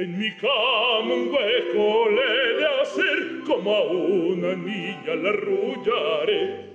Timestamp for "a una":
3.74-4.54